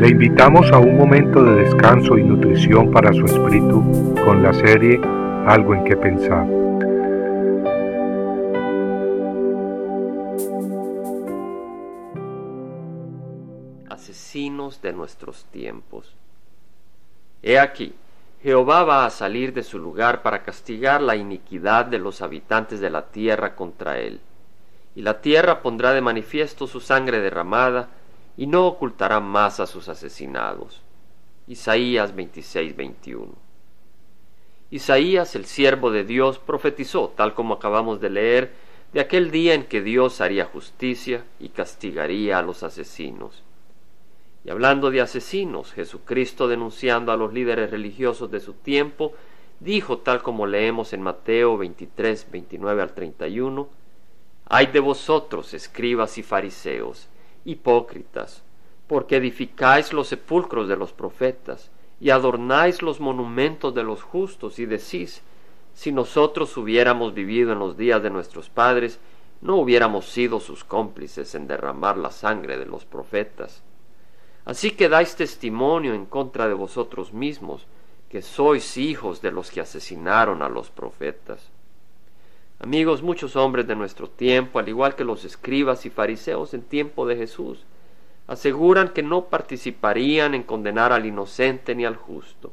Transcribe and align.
Le 0.00 0.08
invitamos 0.08 0.72
a 0.72 0.78
un 0.78 0.96
momento 0.96 1.44
de 1.44 1.64
descanso 1.64 2.16
y 2.16 2.24
nutrición 2.24 2.90
para 2.90 3.12
su 3.12 3.22
espíritu 3.26 4.14
con 4.24 4.42
la 4.42 4.54
serie 4.54 4.98
Algo 5.46 5.74
en 5.74 5.84
que 5.84 5.94
pensar. 5.94 6.46
Asesinos 13.90 14.80
de 14.80 14.94
nuestros 14.94 15.44
tiempos. 15.52 16.16
He 17.42 17.58
aquí, 17.58 17.94
Jehová 18.42 18.84
va 18.84 19.04
a 19.04 19.10
salir 19.10 19.52
de 19.52 19.62
su 19.62 19.78
lugar 19.78 20.22
para 20.22 20.44
castigar 20.44 21.02
la 21.02 21.16
iniquidad 21.16 21.84
de 21.84 21.98
los 21.98 22.22
habitantes 22.22 22.80
de 22.80 22.88
la 22.88 23.08
tierra 23.08 23.54
contra 23.54 23.98
él. 23.98 24.20
Y 24.96 25.02
la 25.02 25.20
tierra 25.20 25.60
pondrá 25.60 25.92
de 25.92 26.00
manifiesto 26.00 26.66
su 26.66 26.80
sangre 26.80 27.20
derramada, 27.20 27.90
y 28.40 28.46
no 28.46 28.66
ocultará 28.66 29.20
más 29.20 29.60
a 29.60 29.66
sus 29.66 29.90
asesinados. 29.90 30.80
Isaías 31.46 32.14
26, 32.16 32.74
21. 32.74 33.34
Isaías, 34.70 35.36
el 35.36 35.44
siervo 35.44 35.90
de 35.90 36.04
Dios, 36.04 36.38
profetizó, 36.38 37.12
tal 37.14 37.34
como 37.34 37.52
acabamos 37.52 38.00
de 38.00 38.08
leer, 38.08 38.54
de 38.94 39.00
aquel 39.00 39.30
día 39.30 39.52
en 39.52 39.64
que 39.64 39.82
Dios 39.82 40.22
haría 40.22 40.46
justicia 40.46 41.22
y 41.38 41.50
castigaría 41.50 42.38
a 42.38 42.42
los 42.42 42.62
asesinos. 42.62 43.42
Y 44.42 44.48
hablando 44.48 44.90
de 44.90 45.02
asesinos, 45.02 45.74
Jesucristo 45.74 46.48
denunciando 46.48 47.12
a 47.12 47.18
los 47.18 47.34
líderes 47.34 47.70
religiosos 47.70 48.30
de 48.30 48.40
su 48.40 48.54
tiempo, 48.54 49.12
dijo 49.58 49.98
tal 49.98 50.22
como 50.22 50.46
leemos 50.46 50.94
en 50.94 51.02
Mateo 51.02 51.58
23, 51.58 52.28
29 52.30 52.80
al 52.80 52.94
31, 52.94 53.68
Ay 54.46 54.68
de 54.68 54.80
vosotros, 54.80 55.52
escribas 55.52 56.16
y 56.16 56.22
fariseos, 56.22 57.10
hipócritas, 57.44 58.42
porque 58.86 59.16
edificáis 59.16 59.92
los 59.92 60.08
sepulcros 60.08 60.68
de 60.68 60.76
los 60.76 60.92
profetas 60.92 61.70
y 62.00 62.10
adornáis 62.10 62.82
los 62.82 63.00
monumentos 63.00 63.74
de 63.74 63.82
los 63.82 64.02
justos 64.02 64.58
y 64.58 64.66
decís, 64.66 65.22
si 65.74 65.92
nosotros 65.92 66.56
hubiéramos 66.56 67.14
vivido 67.14 67.52
en 67.52 67.58
los 67.58 67.76
días 67.76 68.02
de 68.02 68.10
nuestros 68.10 68.48
padres, 68.48 68.98
no 69.40 69.56
hubiéramos 69.56 70.06
sido 70.06 70.40
sus 70.40 70.64
cómplices 70.64 71.34
en 71.34 71.46
derramar 71.46 71.96
la 71.96 72.10
sangre 72.10 72.58
de 72.58 72.66
los 72.66 72.84
profetas. 72.84 73.62
Así 74.44 74.72
que 74.72 74.88
dais 74.88 75.16
testimonio 75.16 75.94
en 75.94 76.06
contra 76.06 76.48
de 76.48 76.54
vosotros 76.54 77.12
mismos, 77.12 77.66
que 78.08 78.22
sois 78.22 78.76
hijos 78.76 79.22
de 79.22 79.30
los 79.30 79.50
que 79.50 79.60
asesinaron 79.60 80.42
a 80.42 80.48
los 80.48 80.70
profetas. 80.70 81.50
Amigos, 82.62 83.02
muchos 83.02 83.36
hombres 83.36 83.66
de 83.66 83.74
nuestro 83.74 84.06
tiempo, 84.06 84.58
al 84.58 84.68
igual 84.68 84.94
que 84.94 85.02
los 85.02 85.24
escribas 85.24 85.86
y 85.86 85.90
fariseos 85.90 86.52
en 86.52 86.60
tiempo 86.60 87.06
de 87.06 87.16
Jesús, 87.16 87.64
aseguran 88.26 88.90
que 88.90 89.02
no 89.02 89.24
participarían 89.24 90.34
en 90.34 90.42
condenar 90.42 90.92
al 90.92 91.06
inocente 91.06 91.74
ni 91.74 91.86
al 91.86 91.96
justo. 91.96 92.52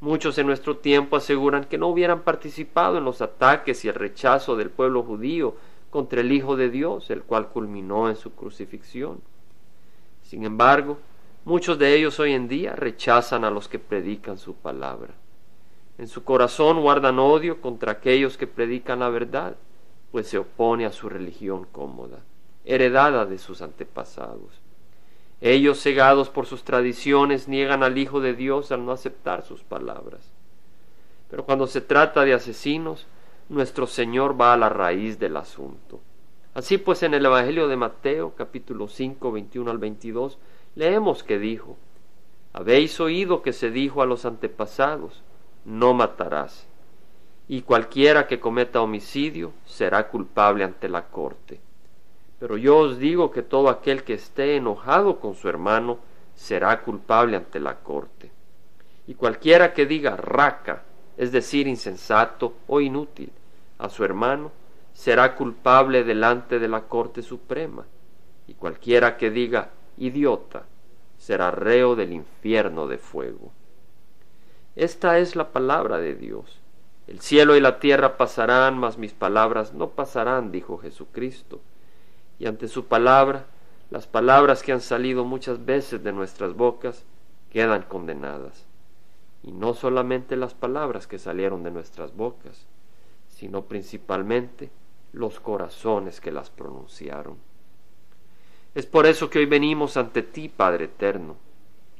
Muchos 0.00 0.36
en 0.36 0.46
nuestro 0.46 0.76
tiempo 0.76 1.16
aseguran 1.16 1.64
que 1.64 1.78
no 1.78 1.88
hubieran 1.88 2.24
participado 2.24 2.98
en 2.98 3.04
los 3.04 3.22
ataques 3.22 3.86
y 3.86 3.88
el 3.88 3.94
rechazo 3.94 4.54
del 4.54 4.68
pueblo 4.68 5.02
judío 5.02 5.56
contra 5.88 6.20
el 6.20 6.30
Hijo 6.30 6.54
de 6.56 6.68
Dios, 6.68 7.08
el 7.08 7.22
cual 7.22 7.48
culminó 7.48 8.10
en 8.10 8.16
su 8.16 8.34
crucifixión. 8.34 9.22
Sin 10.20 10.44
embargo, 10.44 10.98
muchos 11.46 11.78
de 11.78 11.96
ellos 11.96 12.20
hoy 12.20 12.34
en 12.34 12.48
día 12.48 12.76
rechazan 12.76 13.44
a 13.44 13.50
los 13.50 13.66
que 13.66 13.78
predican 13.78 14.36
su 14.36 14.56
palabra. 14.56 15.14
En 16.02 16.08
su 16.08 16.24
corazón 16.24 16.80
guardan 16.80 17.20
odio 17.20 17.60
contra 17.60 17.92
aquellos 17.92 18.36
que 18.36 18.48
predican 18.48 18.98
la 18.98 19.08
verdad, 19.08 19.54
pues 20.10 20.26
se 20.26 20.36
opone 20.36 20.84
a 20.84 20.90
su 20.90 21.08
religión 21.08 21.64
cómoda, 21.70 22.18
heredada 22.64 23.24
de 23.24 23.38
sus 23.38 23.62
antepasados. 23.62 24.60
Ellos, 25.40 25.80
cegados 25.80 26.28
por 26.28 26.46
sus 26.46 26.64
tradiciones, 26.64 27.46
niegan 27.46 27.84
al 27.84 27.98
Hijo 27.98 28.20
de 28.20 28.34
Dios 28.34 28.72
al 28.72 28.84
no 28.84 28.90
aceptar 28.90 29.44
sus 29.44 29.62
palabras. 29.62 30.32
Pero 31.30 31.44
cuando 31.44 31.68
se 31.68 31.80
trata 31.80 32.24
de 32.24 32.34
asesinos, 32.34 33.06
nuestro 33.48 33.86
Señor 33.86 34.34
va 34.40 34.54
a 34.54 34.56
la 34.56 34.70
raíz 34.70 35.20
del 35.20 35.36
asunto. 35.36 36.00
Así 36.52 36.78
pues, 36.78 37.04
en 37.04 37.14
el 37.14 37.24
Evangelio 37.24 37.68
de 37.68 37.76
Mateo, 37.76 38.34
capítulo 38.36 38.88
5, 38.88 39.30
21 39.30 39.70
al 39.70 39.78
22, 39.78 40.36
leemos 40.74 41.22
que 41.22 41.38
dijo, 41.38 41.76
Habéis 42.52 42.98
oído 42.98 43.40
que 43.42 43.52
se 43.52 43.70
dijo 43.70 44.02
a 44.02 44.06
los 44.06 44.24
antepasados, 44.24 45.22
no 45.64 45.94
matarás. 45.94 46.66
Y 47.48 47.62
cualquiera 47.62 48.26
que 48.26 48.40
cometa 48.40 48.80
homicidio 48.80 49.52
será 49.64 50.08
culpable 50.08 50.64
ante 50.64 50.88
la 50.88 51.06
corte. 51.06 51.60
Pero 52.38 52.56
yo 52.56 52.78
os 52.78 52.98
digo 52.98 53.30
que 53.30 53.42
todo 53.42 53.68
aquel 53.68 54.04
que 54.04 54.14
esté 54.14 54.56
enojado 54.56 55.20
con 55.20 55.34
su 55.34 55.48
hermano 55.48 55.98
será 56.34 56.82
culpable 56.82 57.36
ante 57.36 57.60
la 57.60 57.76
corte. 57.76 58.30
Y 59.06 59.14
cualquiera 59.14 59.72
que 59.72 59.86
diga 59.86 60.16
raca, 60.16 60.82
es 61.16 61.32
decir, 61.32 61.66
insensato 61.66 62.54
o 62.66 62.80
inútil, 62.80 63.30
a 63.78 63.88
su 63.88 64.04
hermano, 64.04 64.50
será 64.92 65.34
culpable 65.34 66.04
delante 66.04 66.58
de 66.58 66.68
la 66.68 66.82
Corte 66.82 67.22
Suprema. 67.22 67.84
Y 68.46 68.54
cualquiera 68.54 69.16
que 69.16 69.30
diga 69.30 69.70
idiota, 69.98 70.64
será 71.16 71.50
reo 71.50 71.94
del 71.94 72.12
infierno 72.12 72.86
de 72.86 72.98
fuego. 72.98 73.52
Esta 74.74 75.18
es 75.18 75.36
la 75.36 75.52
palabra 75.52 75.98
de 75.98 76.14
Dios. 76.14 76.60
El 77.06 77.20
cielo 77.20 77.56
y 77.56 77.60
la 77.60 77.78
tierra 77.78 78.16
pasarán, 78.16 78.78
mas 78.78 78.96
mis 78.96 79.12
palabras 79.12 79.74
no 79.74 79.90
pasarán, 79.90 80.50
dijo 80.50 80.78
Jesucristo. 80.78 81.60
Y 82.38 82.46
ante 82.46 82.68
su 82.68 82.86
palabra, 82.86 83.46
las 83.90 84.06
palabras 84.06 84.62
que 84.62 84.72
han 84.72 84.80
salido 84.80 85.24
muchas 85.24 85.66
veces 85.66 86.02
de 86.02 86.12
nuestras 86.12 86.54
bocas 86.54 87.04
quedan 87.50 87.82
condenadas. 87.82 88.64
Y 89.42 89.52
no 89.52 89.74
solamente 89.74 90.36
las 90.36 90.54
palabras 90.54 91.06
que 91.06 91.18
salieron 91.18 91.62
de 91.64 91.70
nuestras 91.70 92.16
bocas, 92.16 92.66
sino 93.28 93.62
principalmente 93.62 94.70
los 95.12 95.40
corazones 95.40 96.20
que 96.20 96.32
las 96.32 96.48
pronunciaron. 96.48 97.36
Es 98.74 98.86
por 98.86 99.04
eso 99.04 99.28
que 99.28 99.40
hoy 99.40 99.46
venimos 99.46 99.98
ante 99.98 100.22
ti, 100.22 100.48
Padre 100.48 100.86
Eterno, 100.86 101.36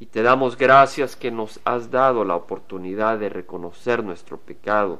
y 0.00 0.06
te 0.06 0.22
damos 0.22 0.56
gracias 0.56 1.14
que 1.14 1.30
nos 1.30 1.60
has 1.64 1.90
dado 1.90 2.24
la 2.24 2.34
oportunidad 2.34 3.18
de 3.18 3.28
reconocer 3.28 4.02
nuestro 4.02 4.38
pecado 4.38 4.98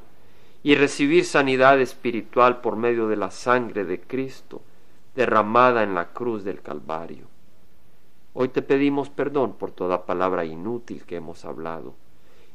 y 0.62 0.75
recibir 0.75 1.25
sanidad 1.25 1.81
espiritual 1.81 2.61
por 2.61 2.77
medio 2.77 3.09
de 3.09 3.16
la 3.16 3.31
sangre 3.31 3.87
de 3.87 3.99
Cristo 3.99 4.60
derramada 5.16 5.83
en 5.83 5.94
la 5.94 6.09
cruz 6.09 6.44
del 6.44 6.60
Calvario. 6.60 7.27
Hoy 8.34 8.50
te 8.50 8.60
pedimos 8.60 9.09
perdón 9.09 9.55
por 9.55 9.71
toda 9.71 10.05
palabra 10.05 10.44
inútil 10.44 11.05
que 11.06 11.16
hemos 11.16 11.47
hablado 11.47 11.94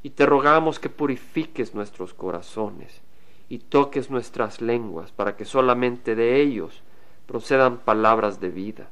y 0.03 0.11
te 0.11 0.28
rogamos 0.28 0.79
que 0.79 0.89
purifiques 0.89 1.73
nuestros 1.73 2.13
corazones 2.13 3.01
y 3.50 3.57
toques 3.57 4.11
nuestras 4.11 4.61
lenguas 4.61 5.11
para 5.11 5.35
que 5.35 5.45
solamente 5.45 6.13
de 6.13 6.39
ellos 6.41 6.84
procedan 7.25 7.78
palabras 7.78 8.39
de 8.39 8.50
vida, 8.50 8.89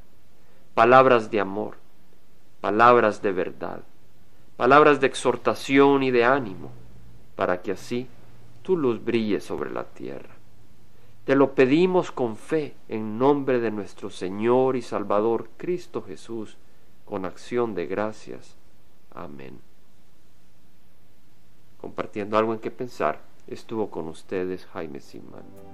palabras 0.74 1.30
de 1.30 1.38
amor, 1.38 1.83
palabras 2.64 3.20
de 3.20 3.30
verdad, 3.30 3.82
palabras 4.56 4.98
de 4.98 5.06
exhortación 5.06 6.02
y 6.02 6.10
de 6.10 6.24
ánimo, 6.24 6.70
para 7.36 7.60
que 7.60 7.72
así 7.72 8.08
tu 8.62 8.78
luz 8.78 9.04
brille 9.04 9.42
sobre 9.42 9.70
la 9.70 9.84
tierra. 9.84 10.34
Te 11.26 11.36
lo 11.36 11.54
pedimos 11.54 12.10
con 12.10 12.38
fe 12.38 12.74
en 12.88 13.18
nombre 13.18 13.60
de 13.60 13.70
nuestro 13.70 14.08
Señor 14.08 14.76
y 14.76 14.80
Salvador 14.80 15.50
Cristo 15.58 16.00
Jesús, 16.00 16.56
con 17.04 17.26
acción 17.26 17.74
de 17.74 17.84
gracias. 17.84 18.56
Amén. 19.14 19.60
Compartiendo 21.82 22.38
algo 22.38 22.54
en 22.54 22.60
que 22.60 22.70
pensar, 22.70 23.20
estuvo 23.46 23.90
con 23.90 24.08
ustedes 24.08 24.64
Jaime 24.72 25.00
Simán. 25.00 25.73